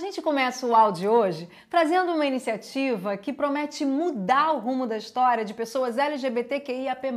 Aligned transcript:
gente 0.00 0.22
começa 0.22 0.66
o 0.66 0.74
áudio 0.74 1.10
hoje 1.10 1.48
trazendo 1.68 2.12
uma 2.12 2.24
iniciativa 2.24 3.16
que 3.18 3.32
promete 3.32 3.84
mudar 3.84 4.52
o 4.52 4.58
rumo 4.58 4.86
da 4.86 4.96
história 4.96 5.44
de 5.44 5.52
pessoas 5.52 5.98
LGBTQIAP+. 5.98 7.12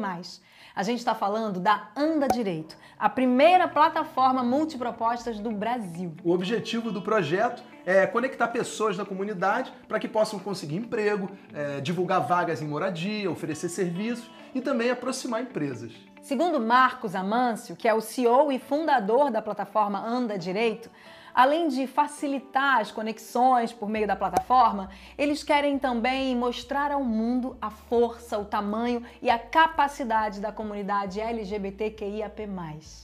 A 0.75 0.83
gente 0.83 0.99
está 0.99 1.15
falando 1.15 1.59
da 1.59 1.89
Anda 1.95 2.27
Direito, 2.27 2.75
a 2.99 3.07
primeira 3.07 3.67
plataforma 3.67 4.43
multipropostas 4.43 5.39
do 5.39 5.51
Brasil. 5.51 6.13
O 6.23 6.31
objetivo 6.31 6.91
do 6.91 7.01
projeto 7.01 7.63
é 7.85 8.05
conectar 8.05 8.49
pessoas 8.49 8.97
da 8.97 9.05
comunidade 9.05 9.71
para 9.87 9.99
que 9.99 10.07
possam 10.07 10.39
conseguir 10.39 10.75
emprego, 10.75 11.29
é, 11.53 11.79
divulgar 11.79 12.27
vagas 12.27 12.61
em 12.61 12.67
moradia, 12.67 13.31
oferecer 13.31 13.69
serviços 13.69 14.29
e 14.53 14.59
também 14.59 14.89
aproximar 14.89 15.41
empresas. 15.41 15.93
Segundo 16.21 16.59
Marcos 16.59 17.15
Amâncio, 17.15 17.75
que 17.75 17.87
é 17.87 17.93
o 17.93 18.01
CEO 18.01 18.51
e 18.51 18.59
fundador 18.59 19.29
da 19.29 19.41
plataforma 19.41 19.99
Anda 19.99 20.37
Direito, 20.37 20.89
além 21.33 21.67
de 21.67 21.87
facilitar 21.87 22.79
as 22.79 22.91
conexões 22.91 23.73
por 23.73 23.89
meio 23.89 24.07
da 24.07 24.15
plataforma, 24.15 24.89
eles 25.17 25.43
querem 25.43 25.79
também 25.79 26.35
mostrar 26.35 26.91
ao 26.91 27.03
mundo 27.03 27.57
a 27.61 27.69
força, 27.69 28.37
o 28.37 28.45
tamanho 28.45 29.03
e 29.21 29.29
a 29.29 29.39
capacidade 29.39 30.39
da 30.39 30.51
comunidade 30.51 31.19
LGBTQIAP+. 31.19 32.47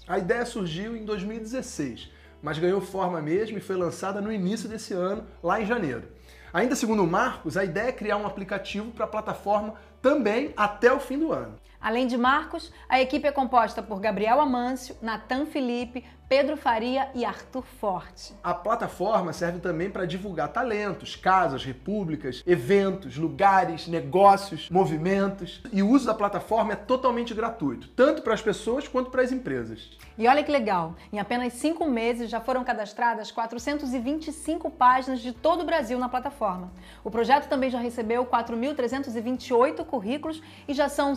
A 0.08 0.18
ideia 0.18 0.46
surgiu 0.46 0.96
em 0.96 1.06
2016, 1.06 2.12
mas 2.42 2.60
ganhou 2.60 2.82
forma 2.82 3.22
mesmo 3.22 3.58
e 3.58 3.62
foi 3.62 3.76
lançada 3.76 4.22
no 4.22 4.32
início 4.32 4.70
desse 4.70 4.94
ano, 4.94 5.26
lá 5.42 5.62
em 5.62 5.66
janeiro. 5.66 6.08
Ainda 6.52 6.76
segundo 6.76 7.04
o 7.04 7.08
Marcos, 7.08 7.58
a 7.58 7.64
ideia 7.64 7.90
é 7.90 7.92
criar 7.92 8.18
um 8.18 8.26
aplicativo 8.26 8.92
para 8.92 9.06
a 9.06 9.08
plataforma 9.08 9.76
também 10.02 10.52
até 10.58 10.92
o 10.92 11.00
fim 11.00 11.20
do 11.20 11.32
ano. 11.32 11.56
Além 11.82 12.08
de 12.08 12.18
Marcos, 12.18 12.74
a 12.90 13.00
equipe 13.00 13.26
é 13.26 13.32
composta 13.32 13.82
por 13.82 14.02
Gabriel 14.02 14.42
Amâncio, 14.42 14.98
Natan 15.02 15.46
Felipe, 15.46 16.04
Pedro 16.30 16.56
Faria 16.56 17.10
e 17.16 17.26
Arthur 17.26 17.64
Forte. 17.64 18.36
A 18.44 18.54
plataforma 18.54 19.34
serve 19.34 19.58
também 19.58 19.90
para 19.90 20.06
divulgar 20.06 20.50
talentos, 20.50 21.16
casas, 21.16 21.66
repúblicas, 21.66 22.44
eventos, 22.46 23.18
lugares, 23.18 23.88
negócios, 23.88 24.70
movimentos. 24.70 25.60
E 25.74 25.82
o 25.82 25.90
uso 25.90 26.06
da 26.06 26.14
plataforma 26.14 26.74
é 26.74 26.76
totalmente 26.76 27.34
gratuito, 27.34 27.88
tanto 27.96 28.22
para 28.22 28.36
as 28.36 28.44
pessoas 28.44 28.88
quanto 28.88 29.10
para 29.10 29.24
as 29.24 29.32
empresas. 29.32 29.98
E 30.16 30.28
olha 30.28 30.44
que 30.44 30.52
legal, 30.52 30.94
em 31.12 31.20
apenas 31.20 31.54
cinco 31.54 31.90
meses 31.90 32.30
já 32.30 32.40
foram 32.40 32.64
cadastradas 32.64 33.32
425 33.32 34.70
páginas 34.70 35.22
de 35.22 35.32
todo 35.32 35.62
o 35.62 35.66
Brasil 35.66 35.98
na 35.98 36.10
plataforma. 36.10 36.72
O 37.04 37.10
projeto 37.10 37.50
também 37.50 37.72
já 37.72 37.80
recebeu 37.80 38.24
4.328 38.24 39.84
currículos 39.84 40.44
e 40.68 40.76
já 40.76 40.88
são 40.88 41.16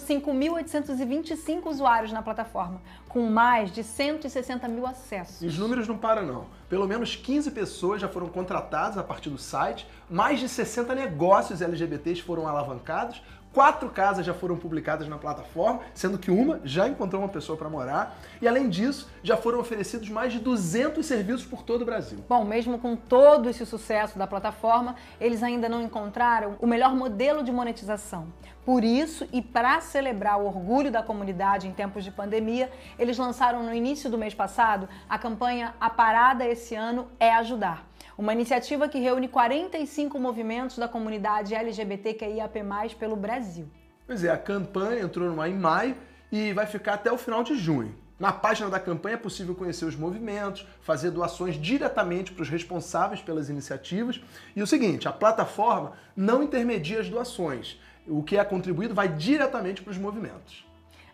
5.825 0.53 1.67
usuários 1.67 2.13
na 2.13 2.23
plataforma, 2.23 2.81
com 3.09 3.23
mais 3.29 3.71
de 3.71 3.83
160 3.83 4.69
mil 4.69 4.87
acessos 4.87 5.43
e 5.43 5.47
os 5.47 5.59
números 5.59 5.89
não 5.89 5.97
param, 5.97 6.27
não. 6.27 6.47
Pelo 6.69 6.87
menos 6.87 7.17
15 7.17 7.51
pessoas 7.51 8.01
já 8.01 8.09
foram 8.09 8.29
contratadas 8.29 8.99
a 8.99 9.03
partir 9.03 9.31
do 9.31 9.39
site, 9.39 9.87
mais 10.11 10.41
de 10.41 10.49
60 10.49 10.95
negócios 10.95 11.63
LGBTs 11.63 12.23
foram 12.23 12.47
alavancados, 12.47 13.23
Quatro 13.53 13.91
casas 13.91 14.25
já 14.25 14.33
foram 14.33 14.57
publicadas 14.57 15.07
na 15.07 15.19
plataforma, 15.19 15.81
sendo 15.93 16.19
que 16.19 16.31
uma 16.31 16.59
já 16.65 16.89
encontrou 16.89 17.21
uma 17.21 17.29
pessoa 17.29 17.57
para 17.57 17.69
morar. 17.69 18.19
E 18.41 18.49
além 18.49 18.67
disso, 18.67 19.11
já 19.23 19.37
foram 19.37 19.61
oferecidos 19.61 20.09
mais 20.09 20.33
de 20.33 20.39
200 20.39 21.05
serviços 21.05 21.45
por 21.45 21.63
todo 21.63 21.83
o 21.83 21.85
Brasil. 21.85 22.25
Bom, 22.27 22.47
mesmo 22.47 22.79
com 22.79 22.97
todo 22.97 23.51
esse 23.51 23.67
sucesso 23.67 24.19
da 24.19 24.27
plataforma, 24.27 24.97
eles 25.21 25.43
ainda 25.43 25.69
não 25.69 25.83
encontraram 25.83 26.57
o 26.61 26.67
melhor 26.67 26.97
modelo 26.97 27.43
de 27.43 27.53
monetização. 27.53 28.27
Por 28.65 28.85
isso, 28.85 29.29
e 29.33 29.43
para 29.43 29.81
celebrar 29.81 30.41
o 30.41 30.47
orgulho 30.47 30.91
da 30.91 31.03
comunidade 31.03 31.67
em 31.67 31.73
tempos 31.73 32.05
de 32.05 32.11
pandemia, 32.11 32.71
eles 32.99 33.19
lançaram 33.19 33.63
no 33.63 33.75
início 33.75 34.09
do 34.09 34.17
mês 34.17 34.35
passado 34.35 34.89
a 35.09 35.19
campanha 35.19 35.75
A 35.81 35.91
Parada 35.91 36.47
Esse 36.47 36.75
Ano 36.75 37.09
é 37.19 37.33
Ajudar 37.35 37.93
uma 38.17 38.33
iniciativa 38.33 38.89
que 38.89 38.99
reúne 38.99 39.29
45 39.29 40.19
movimentos 40.19 40.77
da 40.77 40.87
comunidade 40.87 41.55
LGBTQIAP+, 41.55 42.63
pelo 42.99 43.17
Brasil. 43.17 43.69
Pois 44.07 44.23
é, 44.23 44.31
a 44.31 44.37
campanha 44.37 45.03
entrou 45.03 45.31
no 45.31 45.41
ar 45.41 45.49
em 45.49 45.55
maio 45.55 45.97
e 46.31 46.53
vai 46.53 46.67
ficar 46.67 46.95
até 46.95 47.11
o 47.11 47.19
final 47.19 47.43
de 47.43 47.57
junho. 47.57 47.95
Na 48.19 48.33
página 48.33 48.71
da 48.71 48.79
campanha 48.79 49.15
é 49.15 49.19
possível 49.19 49.55
conhecer 49.55 49.85
os 49.85 49.97
movimentos, 49.97 50.65
fazer 50.81 51.11
doações 51.11 51.57
diretamente 51.57 52.33
para 52.33 52.43
os 52.43 52.49
responsáveis 52.49 53.21
pelas 53.21 53.49
iniciativas. 53.49 54.21
E 54.55 54.63
o 54.63 54.67
seguinte, 54.67 55.09
a 55.09 55.13
plataforma 55.13 55.93
não 56.15 56.43
intermedia 56.43 57.01
as 57.01 57.09
doações. 57.09 57.81
O 58.07 58.23
que 58.23 58.37
é 58.37 58.45
contribuído 58.45 58.95
vai 58.95 59.09
diretamente 59.09 59.83
para 59.83 59.91
os 59.91 59.99
movimentos. 59.99 60.65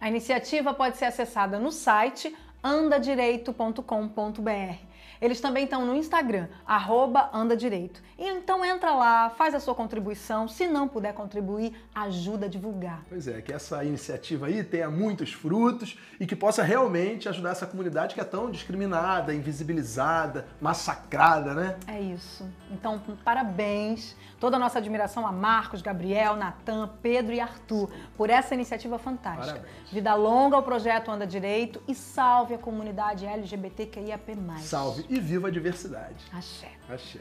A 0.01 0.09
iniciativa 0.09 0.73
pode 0.73 0.97
ser 0.97 1.07
acessada 1.07 1.59
no 1.59 1.73
site 1.73 2.35
andadireito.com.br. 2.63 4.89
Eles 5.21 5.41
também 5.41 5.65
estão 5.65 5.85
no 5.85 5.97
Instagram, 5.97 6.47
arroba 6.65 7.29
andadireito. 7.33 8.01
Então 8.17 8.65
entra 8.65 8.95
lá, 8.95 9.31
faz 9.31 9.55
a 9.55 9.61
sua 9.61 9.75
contribuição. 9.75 10.47
Se 10.47 10.67
não 10.67 10.87
puder 10.87 11.13
contribuir, 11.13 11.75
ajuda 11.93 12.47
a 12.47 12.49
divulgar. 12.49 13.03
Pois 13.09 13.27
é, 13.27 13.43
que 13.43 13.53
essa 13.53 13.85
iniciativa 13.85 14.47
aí 14.47 14.63
tenha 14.63 14.89
muitos 14.89 15.33
frutos 15.33 15.99
e 16.21 16.27
que 16.27 16.37
possa 16.37 16.63
realmente 16.63 17.29
ajudar 17.29 17.51
essa 17.51 17.67
comunidade 17.67 18.15
que 18.15 18.21
é 18.21 18.25
tão 18.25 18.51
discriminada, 18.51 19.35
invisibilizada, 19.35 20.47
massacrada, 20.61 21.53
né? 21.53 21.77
É 21.89 22.01
isso. 22.01 22.49
Então, 22.71 23.03
parabéns. 23.25 24.17
Toda 24.41 24.57
a 24.57 24.59
nossa 24.59 24.79
admiração 24.79 25.27
a 25.27 25.33
Marcos, 25.33 25.83
Gabriel, 25.83 26.37
Natan, 26.37 26.89
Pedro 27.03 27.33
e 27.33 27.41
Arthur 27.41 27.91
por 28.17 28.31
essa 28.31 28.55
iniciativa 28.55 28.99
fantástica. 28.99 29.59
Parabéns. 29.61 29.91
Vida 29.91 30.15
longa 30.15 30.55
ao 30.55 30.63
projeto 30.63 31.11
Anda 31.11 31.27
Direito 31.27 31.83
e 31.89 31.95
salve 31.95 32.55
a 32.55 32.59
comunidade 32.59 33.27
LGBTQIAP+. 33.27 34.37
Salve 34.61 35.05
e 35.09 35.19
viva 35.19 35.49
a 35.49 35.51
diversidade. 35.51 36.25
Axé. 36.33 36.71
Axé. 36.89 37.21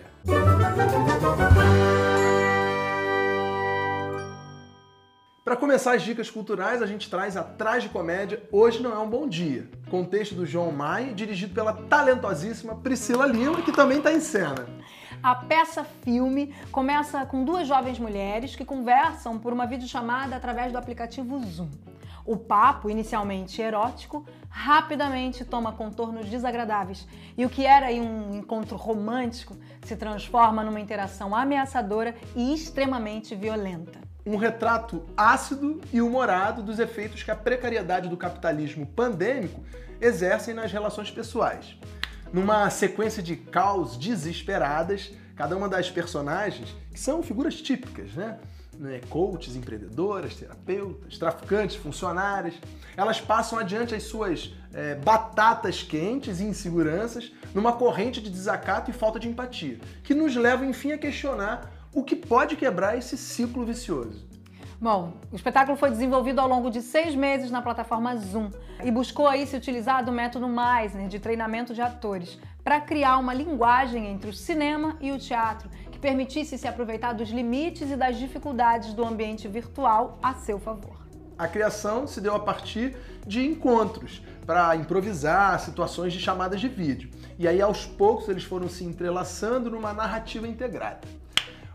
Para 5.44 5.56
começar 5.56 5.94
as 5.94 6.04
dicas 6.04 6.30
culturais, 6.30 6.82
a 6.82 6.86
gente 6.86 7.10
traz 7.10 7.38
Atrás 7.38 7.82
de 7.82 7.88
Comédia 7.88 8.44
Hoje 8.52 8.84
Não 8.84 8.94
É 8.94 9.00
Um 9.00 9.10
Bom 9.10 9.28
Dia, 9.28 9.70
contexto 9.90 10.36
do 10.36 10.46
João 10.46 10.74
Maia, 10.74 11.14
dirigido 11.14 11.56
pela 11.56 11.72
talentosíssima 11.72 12.76
Priscila 12.76 13.26
Lima, 13.26 13.62
que 13.62 13.72
também 13.72 14.00
está 14.00 14.12
em 14.12 14.20
cena. 14.20 14.68
A 15.22 15.34
peça 15.36 15.84
filme 15.84 16.54
começa 16.72 17.26
com 17.26 17.44
duas 17.44 17.68
jovens 17.68 18.00
mulheres 18.00 18.56
que 18.56 18.64
conversam 18.64 19.40
por 19.40 19.52
uma 19.52 19.66
videochamada 19.66 20.36
através 20.36 20.72
do 20.72 20.78
aplicativo 20.78 21.40
Zoom. 21.40 21.70
O 22.26 22.38
papo, 22.38 22.90
inicialmente 22.90 23.62
erótico, 23.62 24.26
rapidamente 24.50 25.46
toma 25.46 25.72
contornos 25.72 26.30
desagradáveis 26.30 27.08
e 27.38 27.46
o 27.46 27.50
que 27.50 27.66
era 27.66 27.88
um 27.88 28.36
encontro 28.36 28.76
romântico 28.76 29.58
se 29.82 29.96
transforma 29.96 30.64
numa 30.64 30.80
interação 30.80 31.36
ameaçadora 31.36 32.16
e 32.36 32.54
extremamente 32.54 33.34
violenta. 33.34 34.00
Um 34.26 34.36
retrato 34.36 35.06
ácido 35.16 35.80
e 35.92 36.02
humorado 36.02 36.62
dos 36.62 36.80
efeitos 36.80 37.24
que 37.24 37.32
a 37.32 37.36
precariedade 37.36 38.10
do 38.10 38.18
capitalismo 38.18 38.86
pandêmico 38.86 39.64
exercem 40.02 40.54
nas 40.54 40.72
relações 40.72 41.10
pessoais. 41.10 41.78
Numa 42.34 42.70
sequência 42.70 43.24
de 43.24 43.36
caos 43.36 43.98
desesperadas, 43.98 45.12
cada 45.36 45.56
uma 45.56 45.70
das 45.70 45.90
personagens, 45.90 46.76
que 46.92 47.00
são 47.00 47.22
figuras 47.24 47.62
típicas, 47.62 48.14
né? 48.14 48.38
né, 48.80 49.02
coaches, 49.10 49.56
empreendedoras, 49.56 50.36
terapeutas, 50.36 51.18
traficantes, 51.18 51.76
funcionárias. 51.76 52.56
Elas 52.96 53.20
passam 53.20 53.60
adiante 53.60 53.96
as 53.96 54.04
suas 54.04 54.54
é, 54.74 54.96
batatas 54.96 55.84
quentes 55.84 56.40
e 56.40 56.44
inseguranças 56.44 57.32
numa 57.54 57.74
corrente 57.74 58.22
de 58.22 58.30
desacato 58.30 58.92
e 58.92 58.94
falta 58.94 59.20
de 59.20 59.28
empatia, 59.28 59.80
que 60.04 60.14
nos 60.14 60.36
leva, 60.36 60.66
enfim, 60.66 60.92
a 60.92 60.98
questionar 60.98 61.72
o 61.94 62.04
que 62.04 62.16
pode 62.16 62.56
quebrar 62.56 62.98
esse 62.98 63.18
ciclo 63.18 63.66
vicioso. 63.66 64.27
Bom, 64.80 65.14
o 65.32 65.36
espetáculo 65.36 65.76
foi 65.76 65.90
desenvolvido 65.90 66.40
ao 66.40 66.48
longo 66.48 66.70
de 66.70 66.84
seis 66.84 67.16
meses 67.16 67.50
na 67.50 67.64
plataforma 67.64 68.16
Zoom 68.16 68.52
e 68.84 68.92
buscou 68.92 69.28
aí 69.28 69.48
se 69.48 69.56
utilizar 69.56 70.06
do 70.06 70.12
método 70.12 70.48
Meisner 70.48 71.08
de 71.08 71.20
treinamento 71.20 71.74
de 71.74 71.82
atores 71.82 72.38
para 72.64 72.80
criar 72.80 73.18
uma 73.18 73.34
linguagem 73.34 74.06
entre 74.06 74.30
o 74.30 74.34
cinema 74.34 74.96
e 75.02 75.12
o 75.12 75.18
teatro 75.18 75.68
que 75.92 75.98
permitisse 75.98 76.60
se 76.60 76.68
aproveitar 76.68 77.14
dos 77.14 77.30
limites 77.30 77.90
e 77.90 77.96
das 77.96 78.18
dificuldades 78.18 78.94
do 78.94 79.04
ambiente 79.04 79.48
virtual 79.48 80.20
a 80.22 80.36
seu 80.36 80.60
favor. 80.60 81.08
A 81.40 81.48
criação 81.48 82.06
se 82.06 82.22
deu 82.22 82.36
a 82.36 82.40
partir 82.40 82.96
de 83.26 83.44
encontros 83.44 84.22
para 84.46 84.76
improvisar 84.76 85.60
situações 85.60 86.14
de 86.14 86.20
chamadas 86.20 86.62
de 86.62 86.68
vídeo. 86.68 87.10
E 87.40 87.48
aí, 87.48 87.62
aos 87.62 87.86
poucos, 87.86 88.30
eles 88.30 88.44
foram 88.44 88.70
se 88.70 88.84
entrelaçando 88.84 89.72
numa 89.72 89.94
narrativa 89.94 90.48
integrada. 90.48 91.02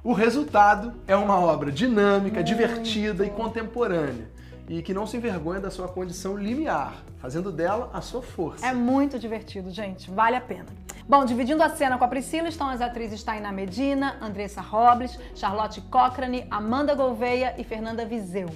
O 0.05 0.13
resultado 0.13 0.95
é 1.07 1.15
uma 1.15 1.39
obra 1.39 1.71
dinâmica, 1.71 2.43
divertida 2.43 3.25
e 3.25 3.31
contemporânea 3.31 4.29
e 4.69 4.83
que 4.83 4.93
não 4.93 5.07
se 5.07 5.17
envergonha 5.17 5.61
da 5.61 5.71
sua 5.71 5.87
condição 5.87 6.37
limiar, 6.37 7.05
fazendo 7.19 7.53
dela 7.53 7.89
a 7.93 8.01
sua 8.01 8.21
força. 8.21 8.67
É 8.67 8.73
muito 8.73 9.17
divertido, 9.17 9.71
gente, 9.71 10.11
vale 10.11 10.35
a 10.35 10.41
pena. 10.41 10.67
Bom, 11.09 11.25
dividindo 11.25 11.63
a 11.63 11.69
cena 11.69 11.97
com 11.99 12.05
a 12.05 12.09
Priscila 12.09 12.49
estão 12.49 12.69
as 12.69 12.81
atrizes 12.81 13.23
Tainá 13.23 13.53
Medina, 13.53 14.17
Andressa 14.21 14.61
Robles, 14.61 15.17
Charlotte 15.37 15.81
Cochrane, 15.83 16.47
Amanda 16.51 16.97
Gouveia 16.97 17.55
e 17.57 17.63
Fernanda 17.63 18.05
Viseu. 18.05 18.49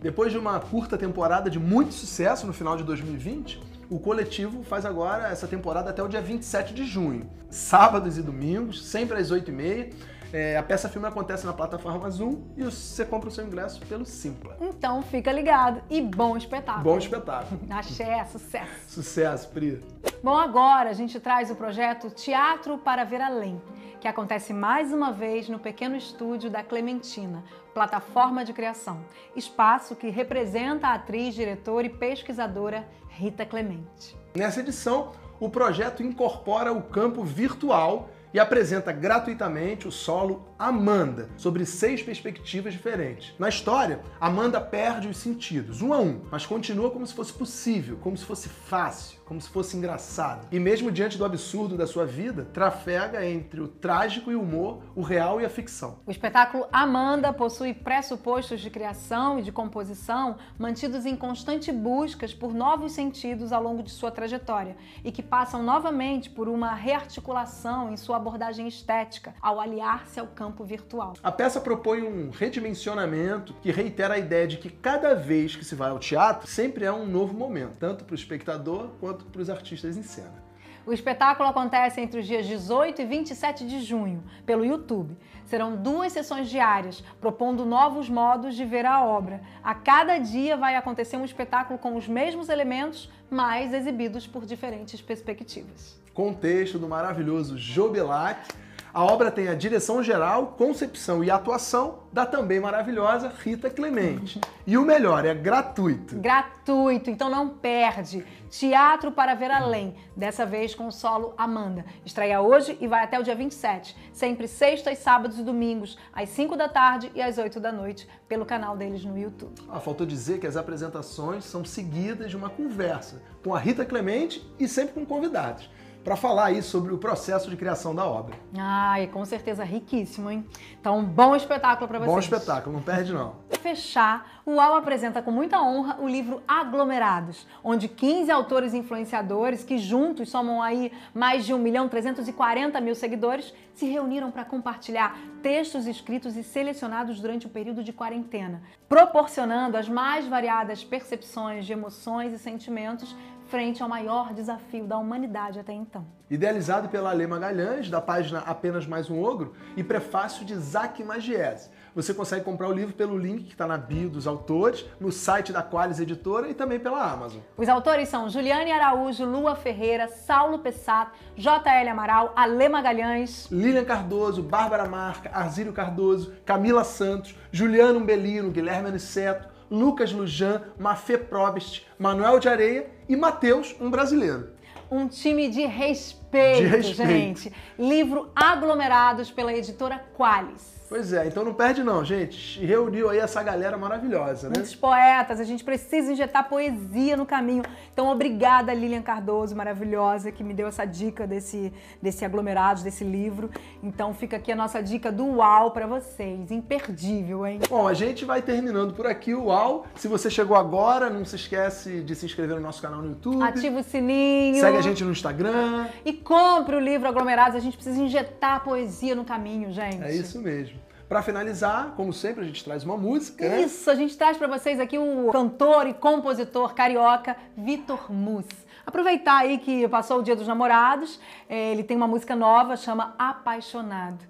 Depois 0.00 0.32
de 0.32 0.38
uma 0.38 0.58
curta 0.60 0.96
temporada 0.96 1.50
de 1.50 1.58
muito 1.58 1.92
sucesso 1.92 2.46
no 2.46 2.54
final 2.54 2.74
de 2.74 2.84
2020, 2.84 3.60
o 3.90 3.98
coletivo 3.98 4.62
faz 4.62 4.86
agora 4.86 5.28
essa 5.28 5.46
temporada 5.46 5.90
até 5.90 6.02
o 6.02 6.08
dia 6.08 6.22
27 6.22 6.72
de 6.72 6.84
junho. 6.86 7.28
Sábados 7.50 8.16
e 8.16 8.22
domingos, 8.22 8.86
sempre 8.86 9.18
às 9.18 9.30
8h30. 9.30 9.92
É, 10.32 10.56
a 10.56 10.62
peça 10.62 10.88
filme 10.88 11.06
acontece 11.06 11.46
na 11.46 11.52
plataforma 11.52 12.10
Zoom 12.10 12.42
e 12.56 12.64
você 12.64 13.04
compra 13.04 13.28
o 13.28 13.32
seu 13.32 13.46
ingresso 13.46 13.80
pelo 13.86 14.04
Simpla. 14.04 14.56
Então 14.60 15.02
fica 15.02 15.30
ligado 15.32 15.82
e 15.88 16.00
bom 16.00 16.36
espetáculo. 16.36 16.84
Bom 16.84 16.98
espetáculo. 16.98 17.60
Axé, 17.70 18.24
sucesso. 18.24 18.88
Sucesso, 18.88 19.48
Pri. 19.48 19.82
Bom, 20.22 20.36
agora 20.36 20.90
a 20.90 20.92
gente 20.92 21.20
traz 21.20 21.50
o 21.50 21.54
projeto 21.54 22.10
Teatro 22.10 22.78
para 22.78 23.04
Ver 23.04 23.20
Além, 23.20 23.60
que 24.00 24.08
acontece 24.08 24.52
mais 24.52 24.92
uma 24.92 25.12
vez 25.12 25.48
no 25.48 25.58
pequeno 25.58 25.96
estúdio 25.96 26.50
da 26.50 26.62
Clementina, 26.62 27.44
plataforma 27.72 28.44
de 28.44 28.52
criação, 28.52 29.00
espaço 29.34 29.94
que 29.94 30.08
representa 30.08 30.88
a 30.88 30.94
atriz, 30.94 31.34
diretora 31.34 31.86
e 31.86 31.90
pesquisadora 31.90 32.86
Rita 33.08 33.46
Clemente. 33.46 34.16
Nessa 34.34 34.60
edição, 34.60 35.12
o 35.38 35.48
projeto 35.48 36.02
incorpora 36.02 36.72
o 36.72 36.82
campo 36.82 37.22
virtual 37.22 38.08
e 38.32 38.38
apresenta 38.38 38.92
gratuitamente 38.92 39.86
o 39.88 39.92
solo 39.92 40.46
Amanda, 40.58 41.28
sobre 41.36 41.66
seis 41.66 42.02
perspectivas 42.02 42.72
diferentes. 42.72 43.34
Na 43.38 43.48
história, 43.48 44.00
Amanda 44.20 44.60
perde 44.60 45.08
os 45.08 45.18
sentidos, 45.18 45.82
um 45.82 45.92
a 45.92 46.00
um, 46.00 46.22
mas 46.30 46.46
continua 46.46 46.90
como 46.90 47.06
se 47.06 47.14
fosse 47.14 47.32
possível, 47.32 47.98
como 47.98 48.16
se 48.16 48.24
fosse 48.24 48.48
fácil, 48.48 49.18
como 49.26 49.40
se 49.40 49.48
fosse 49.48 49.76
engraçado. 49.76 50.46
E 50.50 50.58
mesmo 50.58 50.90
diante 50.90 51.18
do 51.18 51.24
absurdo 51.24 51.76
da 51.76 51.86
sua 51.86 52.06
vida, 52.06 52.44
trafega 52.52 53.26
entre 53.26 53.60
o 53.60 53.68
trágico 53.68 54.30
e 54.30 54.36
o 54.36 54.40
humor, 54.40 54.82
o 54.94 55.02
real 55.02 55.40
e 55.40 55.44
a 55.44 55.50
ficção. 55.50 55.98
O 56.06 56.10
espetáculo 56.10 56.66
Amanda 56.72 57.32
possui 57.32 57.74
pressupostos 57.74 58.60
de 58.60 58.70
criação 58.70 59.38
e 59.38 59.42
de 59.42 59.52
composição 59.52 60.36
mantidos 60.58 61.04
em 61.04 61.16
constante 61.16 61.70
buscas 61.70 62.32
por 62.32 62.54
novos 62.54 62.92
sentidos 62.92 63.52
ao 63.52 63.62
longo 63.62 63.82
de 63.82 63.90
sua 63.90 64.10
trajetória 64.10 64.76
e 65.04 65.12
que 65.12 65.22
passam 65.22 65.62
novamente 65.62 66.30
por 66.30 66.48
uma 66.48 66.72
rearticulação 66.74 67.92
em 67.92 67.96
sua 67.96 68.18
abordagem 68.26 68.66
estética 68.66 69.34
ao 69.40 69.60
aliar-se 69.60 70.18
ao 70.18 70.26
campo 70.26 70.64
virtual. 70.64 71.14
A 71.22 71.30
peça 71.30 71.60
propõe 71.60 72.02
um 72.02 72.30
redimensionamento 72.30 73.54
que 73.62 73.70
reitera 73.70 74.14
a 74.14 74.18
ideia 74.18 74.48
de 74.48 74.56
que 74.56 74.68
cada 74.68 75.14
vez 75.14 75.54
que 75.54 75.64
se 75.64 75.74
vai 75.74 75.90
ao 75.90 75.98
teatro, 75.98 76.48
sempre 76.48 76.84
é 76.84 76.92
um 76.92 77.06
novo 77.06 77.34
momento, 77.34 77.76
tanto 77.78 78.04
para 78.04 78.12
o 78.12 78.16
espectador 78.16 78.90
quanto 78.98 79.24
para 79.26 79.40
os 79.40 79.48
artistas 79.48 79.96
em 79.96 80.02
cena. 80.02 80.45
O 80.86 80.92
espetáculo 80.92 81.48
acontece 81.48 82.00
entre 82.00 82.20
os 82.20 82.26
dias 82.28 82.46
18 82.46 83.02
e 83.02 83.04
27 83.04 83.66
de 83.66 83.80
junho, 83.80 84.22
pelo 84.46 84.64
YouTube. 84.64 85.18
Serão 85.44 85.74
duas 85.74 86.12
sessões 86.12 86.48
diárias, 86.48 87.02
propondo 87.20 87.66
novos 87.66 88.08
modos 88.08 88.54
de 88.54 88.64
ver 88.64 88.86
a 88.86 89.04
obra. 89.04 89.40
A 89.64 89.74
cada 89.74 90.16
dia 90.18 90.56
vai 90.56 90.76
acontecer 90.76 91.16
um 91.16 91.24
espetáculo 91.24 91.76
com 91.76 91.96
os 91.96 92.06
mesmos 92.06 92.48
elementos, 92.48 93.10
mas 93.28 93.74
exibidos 93.74 94.28
por 94.28 94.46
diferentes 94.46 95.02
perspectivas. 95.02 96.00
Contexto 96.14 96.78
do 96.78 96.88
maravilhoso 96.88 97.58
Jobelac 97.58 98.48
a 98.96 99.04
obra 99.04 99.30
tem 99.30 99.48
a 99.48 99.54
direção 99.54 100.02
geral, 100.02 100.54
concepção 100.56 101.22
e 101.22 101.30
atuação 101.30 101.98
da 102.10 102.24
também 102.24 102.58
maravilhosa 102.58 103.30
Rita 103.44 103.68
Clemente. 103.68 104.40
E 104.66 104.78
o 104.78 104.86
melhor, 104.86 105.26
é 105.26 105.34
gratuito. 105.34 106.16
Gratuito, 106.16 107.10
então 107.10 107.28
não 107.28 107.46
perde. 107.46 108.24
Teatro 108.48 109.12
para 109.12 109.34
ver 109.34 109.50
além, 109.50 109.94
dessa 110.16 110.46
vez 110.46 110.74
com 110.74 110.86
o 110.86 110.90
solo 110.90 111.34
Amanda. 111.36 111.84
Estreia 112.06 112.40
hoje 112.40 112.78
e 112.80 112.88
vai 112.88 113.04
até 113.04 113.20
o 113.20 113.22
dia 113.22 113.34
27, 113.34 113.94
sempre 114.14 114.48
sextas, 114.48 114.96
sábados 114.96 115.38
e 115.38 115.42
domingos, 115.42 115.98
às 116.10 116.30
5 116.30 116.56
da 116.56 116.66
tarde 116.66 117.12
e 117.14 117.20
às 117.20 117.36
8 117.36 117.60
da 117.60 117.70
noite, 117.70 118.08
pelo 118.26 118.46
canal 118.46 118.78
deles 118.78 119.04
no 119.04 119.18
YouTube. 119.18 119.60
Ah, 119.68 119.78
faltou 119.78 120.06
dizer 120.06 120.40
que 120.40 120.46
as 120.46 120.56
apresentações 120.56 121.44
são 121.44 121.66
seguidas 121.66 122.30
de 122.30 122.36
uma 122.38 122.48
conversa 122.48 123.20
com 123.44 123.54
a 123.54 123.58
Rita 123.58 123.84
Clemente 123.84 124.42
e 124.58 124.66
sempre 124.66 124.94
com 124.94 125.04
convidados 125.04 125.68
para 126.06 126.14
falar 126.14 126.44
aí 126.44 126.62
sobre 126.62 126.94
o 126.94 126.98
processo 126.98 127.50
de 127.50 127.56
criação 127.56 127.92
da 127.92 128.06
obra. 128.06 128.36
Ai, 128.56 129.08
com 129.08 129.24
certeza 129.24 129.64
riquíssimo, 129.64 130.30
hein? 130.30 130.46
Então, 130.80 131.02
bom 131.02 131.34
espetáculo 131.34 131.88
para 131.88 131.98
vocês. 131.98 132.12
Bom 132.12 132.20
espetáculo, 132.20 132.76
não 132.76 132.80
perde 132.80 133.12
não. 133.12 133.34
Para 133.48 133.58
fechar, 133.58 134.40
o 134.46 134.52
UAU 134.52 134.76
apresenta 134.76 135.20
com 135.20 135.32
muita 135.32 135.60
honra 135.60 135.96
o 136.00 136.06
livro 136.06 136.40
Aglomerados, 136.46 137.44
onde 137.64 137.88
15 137.88 138.30
autores 138.30 138.72
influenciadores, 138.72 139.64
que 139.64 139.78
juntos 139.78 140.28
somam 140.28 140.62
aí 140.62 140.92
mais 141.12 141.44
de 141.44 141.52
1 141.52 141.58
milhão 141.58 141.88
340 141.88 142.80
mil 142.80 142.94
seguidores, 142.94 143.52
se 143.74 143.86
reuniram 143.86 144.30
para 144.30 144.44
compartilhar 144.44 145.18
textos 145.42 145.88
escritos 145.88 146.36
e 146.36 146.44
selecionados 146.44 147.20
durante 147.20 147.46
o 147.46 147.50
período 147.50 147.82
de 147.82 147.92
quarentena, 147.92 148.62
proporcionando 148.88 149.76
as 149.76 149.88
mais 149.88 150.24
variadas 150.28 150.84
percepções 150.84 151.66
de 151.66 151.72
emoções 151.72 152.32
e 152.32 152.38
sentimentos 152.38 153.12
frente 153.48 153.82
ao 153.82 153.88
maior 153.88 154.32
desafio 154.32 154.86
da 154.86 154.98
humanidade 154.98 155.58
até 155.58 155.72
então. 155.72 156.06
Idealizado 156.28 156.88
pela 156.88 157.10
Alê 157.10 157.26
Magalhães, 157.26 157.88
da 157.88 158.00
página 158.00 158.40
Apenas 158.40 158.86
Mais 158.86 159.08
Um 159.08 159.22
Ogro, 159.22 159.54
e 159.76 159.84
prefácio 159.84 160.44
de 160.44 160.54
Isaac 160.54 161.02
Magiese. 161.04 161.70
Você 161.94 162.12
consegue 162.12 162.44
comprar 162.44 162.68
o 162.68 162.72
livro 162.72 162.94
pelo 162.94 163.16
link 163.16 163.44
que 163.44 163.52
está 163.52 163.66
na 163.66 163.78
bio 163.78 164.10
dos 164.10 164.26
autores, 164.26 164.84
no 165.00 165.10
site 165.10 165.52
da 165.52 165.62
Qualis 165.62 166.00
Editora 166.00 166.48
e 166.48 166.54
também 166.54 166.78
pela 166.78 167.10
Amazon. 167.10 167.40
Os 167.56 167.68
autores 167.68 168.08
são 168.08 168.28
Juliane 168.28 168.72
Araújo, 168.72 169.24
Lua 169.24 169.54
Ferreira, 169.54 170.08
Saulo 170.08 170.58
Pessato, 170.58 171.12
JL 171.36 171.88
Amaral, 171.90 172.32
Alê 172.36 172.68
Magalhães, 172.68 173.48
Lilian 173.50 173.84
Cardoso, 173.84 174.42
Bárbara 174.42 174.86
Marca, 174.86 175.30
Arzílio 175.32 175.72
Cardoso, 175.72 176.34
Camila 176.44 176.84
Santos, 176.84 177.34
Juliano 177.50 178.00
Umbelino, 178.00 178.50
Guilherme 178.50 178.88
Aniceto, 178.88 179.55
Lucas 179.70 180.12
Lujan, 180.12 180.62
Mafê 180.78 181.18
Probst, 181.18 181.82
Manuel 181.98 182.38
de 182.38 182.48
Areia 182.48 182.90
e 183.08 183.16
Matheus, 183.16 183.74
um 183.80 183.90
brasileiro. 183.90 184.50
Um 184.90 185.08
time 185.08 185.48
de 185.48 185.66
respeito, 185.66 186.25
de 186.32 186.66
respeito, 186.66 187.40
gente. 187.40 187.52
Livro 187.78 188.30
Aglomerados 188.34 189.30
pela 189.30 189.52
editora 189.54 190.02
Qualis. 190.16 190.76
Pois 190.88 191.12
é, 191.12 191.26
então 191.26 191.44
não 191.44 191.52
perde 191.52 191.82
não, 191.82 192.04
gente. 192.04 192.64
Reuniu 192.64 193.10
aí 193.10 193.18
essa 193.18 193.42
galera 193.42 193.76
maravilhosa, 193.76 194.48
né? 194.48 194.54
Muitos 194.54 194.74
poetas, 194.74 195.40
a 195.40 195.44
gente 195.44 195.64
precisa 195.64 196.12
injetar 196.12 196.48
poesia 196.48 197.16
no 197.16 197.26
caminho. 197.26 197.64
Então, 197.92 198.08
obrigada, 198.08 198.72
Lilian 198.72 199.02
Cardoso, 199.02 199.56
maravilhosa, 199.56 200.30
que 200.30 200.44
me 200.44 200.54
deu 200.54 200.68
essa 200.68 200.84
dica 200.84 201.26
desse, 201.26 201.72
desse 202.00 202.24
aglomerado, 202.24 202.82
desse 202.82 203.02
livro. 203.02 203.50
Então, 203.82 204.14
fica 204.14 204.36
aqui 204.36 204.52
a 204.52 204.56
nossa 204.56 204.80
dica 204.80 205.10
do 205.10 205.24
UAU 205.24 205.72
para 205.72 205.88
vocês. 205.88 206.52
Imperdível, 206.52 207.44
hein? 207.44 207.58
Bom, 207.68 207.88
a 207.88 207.94
gente 207.94 208.24
vai 208.24 208.40
terminando 208.40 208.94
por 208.94 209.06
aqui 209.06 209.34
o 209.34 209.46
UAU. 209.46 209.86
Se 209.96 210.06
você 210.06 210.30
chegou 210.30 210.56
agora, 210.56 211.10
não 211.10 211.24
se 211.24 211.34
esquece 211.34 212.00
de 212.00 212.14
se 212.14 212.26
inscrever 212.26 212.54
no 212.56 212.62
nosso 212.62 212.80
canal 212.80 213.02
no 213.02 213.08
YouTube. 213.08 213.42
Ativa 213.42 213.80
o 213.80 213.82
sininho. 213.82 214.60
Segue 214.60 214.78
a 214.78 214.82
gente 214.82 215.02
no 215.02 215.10
Instagram. 215.10 215.88
E 216.04 216.12
compre 216.26 216.74
o 216.74 216.80
livro 216.80 217.08
Aglomerados. 217.08 217.56
A 217.56 217.60
gente 217.60 217.76
precisa 217.76 218.02
injetar 218.02 218.64
poesia 218.64 219.14
no 219.14 219.24
caminho, 219.24 219.72
gente. 219.72 220.02
É 220.02 220.12
isso 220.12 220.42
mesmo. 220.42 220.76
Para 221.08 221.22
finalizar, 221.22 221.92
como 221.94 222.12
sempre, 222.12 222.42
a 222.42 222.46
gente 222.46 222.64
traz 222.64 222.82
uma 222.82 222.96
música. 222.96 223.48
Né? 223.48 223.62
Isso, 223.62 223.88
a 223.88 223.94
gente 223.94 224.18
traz 224.18 224.36
para 224.36 224.48
vocês 224.48 224.80
aqui 224.80 224.98
o 224.98 225.30
cantor 225.30 225.86
e 225.86 225.94
compositor 225.94 226.74
carioca 226.74 227.36
Vitor 227.56 228.12
Mus. 228.12 228.46
Aproveitar 228.84 229.38
aí 229.38 229.58
que 229.58 229.86
passou 229.88 230.18
o 230.18 230.22
Dia 230.22 230.34
dos 230.34 230.48
Namorados, 230.48 231.20
é, 231.48 231.70
ele 231.70 231.84
tem 231.84 231.96
uma 231.96 232.08
música 232.08 232.34
nova, 232.34 232.76
chama 232.76 233.14
Apaixonado. 233.16 234.24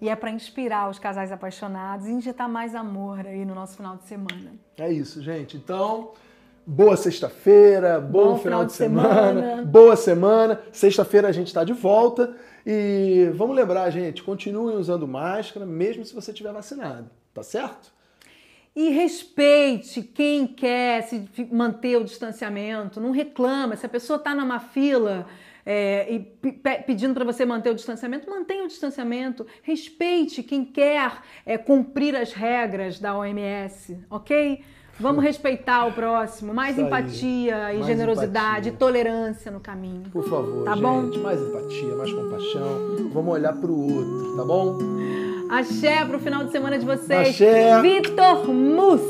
E 0.00 0.08
é 0.08 0.14
para 0.14 0.30
inspirar 0.30 0.88
os 0.88 1.00
casais 1.00 1.32
apaixonados 1.32 2.06
e 2.06 2.12
injetar 2.12 2.48
mais 2.48 2.76
amor 2.76 3.26
aí 3.26 3.44
no 3.44 3.54
nosso 3.54 3.76
final 3.76 3.96
de 3.96 4.04
semana. 4.04 4.52
É 4.78 4.90
isso, 4.90 5.20
gente. 5.20 5.56
Então, 5.56 6.12
boa 6.70 6.96
sexta-feira, 6.96 7.98
bom, 8.00 8.34
bom, 8.34 8.38
final, 8.38 8.64
de, 8.64 8.72
semana, 8.72 9.40
semana, 9.40 9.62
boa 9.62 9.96
semana. 9.96 10.60
Sexta-feira 10.70 11.26
a 11.26 11.32
gente 11.32 11.48
está 11.48 11.64
de 11.64 11.72
volta. 11.72 12.36
E 12.64 13.28
vamos 13.34 13.56
lembrar, 13.56 13.90
gente, 13.90 14.22
continuem 14.22 14.76
usando 14.76 15.08
máscara, 15.08 15.66
mesmo 15.66 16.04
se 16.04 16.14
você 16.14 16.32
tiver 16.32 16.52
vacinado, 16.52 17.10
tá 17.34 17.42
certo? 17.42 17.92
E 18.76 18.90
respeite 18.90 20.00
quem 20.00 20.46
quer 20.46 21.02
se 21.02 21.28
manter 21.50 21.96
o 21.96 22.04
distanciamento, 22.04 23.00
não 23.00 23.10
reclama. 23.10 23.74
Se 23.74 23.84
a 23.84 23.88
pessoa 23.88 24.18
está 24.18 24.32
numa 24.32 24.60
fila 24.60 25.26
é, 25.66 26.06
e 26.08 26.20
pedindo 26.86 27.14
para 27.14 27.24
você 27.24 27.44
manter 27.44 27.70
o 27.70 27.74
distanciamento, 27.74 28.30
mantenha 28.30 28.62
o 28.62 28.68
distanciamento. 28.68 29.44
Respeite 29.62 30.44
quem 30.44 30.64
quer 30.64 31.20
é, 31.44 31.58
cumprir 31.58 32.14
as 32.14 32.32
regras 32.32 33.00
da 33.00 33.18
OMS, 33.18 33.98
ok? 34.08 34.62
Vamos 35.00 35.24
respeitar 35.24 35.86
o 35.86 35.92
próximo, 35.92 36.52
mais 36.52 36.76
Isso 36.76 36.86
empatia 36.86 37.66
aí, 37.66 37.76
e 37.76 37.78
mais 37.78 37.86
generosidade, 37.90 38.68
empatia. 38.68 38.72
tolerância 38.78 39.50
no 39.50 39.58
caminho. 39.58 40.10
Por 40.12 40.22
favor, 40.28 40.64
tá 40.64 40.74
gente, 40.74 40.82
bom? 40.82 41.22
mais 41.22 41.40
empatia, 41.40 41.96
mais 41.96 42.12
compaixão. 42.12 43.08
Vamos 43.12 43.32
olhar 43.34 43.54
para 43.54 43.70
o 43.70 43.94
outro, 43.94 44.36
tá 44.36 44.44
bom? 44.44 44.78
Axé 45.50 46.04
pro 46.04 46.18
final 46.18 46.44
de 46.44 46.52
semana 46.52 46.78
de 46.78 46.84
vocês. 46.84 47.28
Axé. 47.30 47.80
Vitor 47.80 48.46
Mus, 48.48 49.00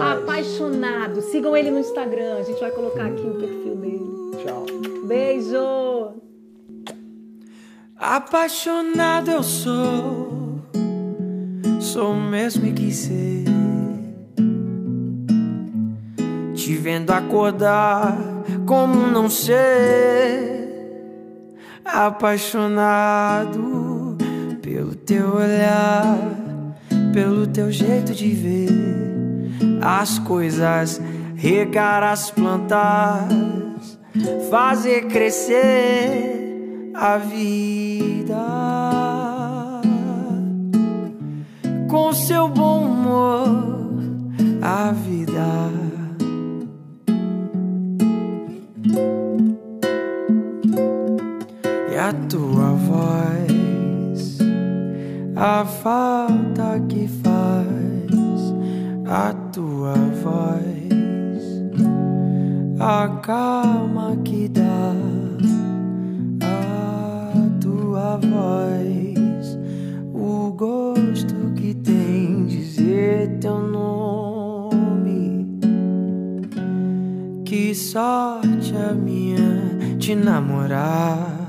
apaixonado. 0.00 1.20
Sigam 1.20 1.56
ele 1.56 1.70
no 1.70 1.80
Instagram, 1.80 2.36
a 2.38 2.42
gente 2.42 2.60
vai 2.60 2.70
colocar 2.70 3.06
aqui 3.06 3.26
o 3.26 3.34
perfil 3.34 3.76
dele. 3.76 4.10
Tchau. 4.44 4.66
Beijo. 5.06 6.14
Apaixonado 7.96 9.30
eu 9.30 9.42
sou, 9.42 10.60
sou 11.80 12.14
mesmo 12.14 12.64
e 12.66 12.72
quis 12.72 13.10
te 16.70 16.76
vendo 16.76 17.10
acordar 17.10 18.16
como 18.64 19.08
não 19.08 19.28
ser 19.28 20.68
apaixonado 21.84 24.16
pelo 24.62 24.94
teu 24.94 25.34
olhar, 25.34 26.16
pelo 27.12 27.48
teu 27.48 27.72
jeito 27.72 28.14
de 28.14 28.28
ver 28.28 28.68
as 29.82 30.20
coisas, 30.20 31.02
regar 31.34 32.04
as 32.04 32.30
plantas, 32.30 33.98
fazer 34.48 35.08
crescer 35.08 36.92
a 36.94 37.16
vida 37.16 39.09
voz, 60.30 61.44
a 62.78 63.08
calma 63.22 64.16
que 64.24 64.48
dá, 64.48 64.94
a 66.42 67.60
tua 67.60 68.16
voz, 68.16 69.58
o 70.14 70.52
gosto 70.52 71.52
que 71.56 71.74
tem 71.74 72.46
dizer 72.46 73.38
teu 73.40 73.58
nome. 73.58 75.46
Que 77.44 77.74
sorte 77.74 78.74
a 78.76 78.94
minha 78.94 79.96
te 79.98 80.14
namorar. 80.14 81.39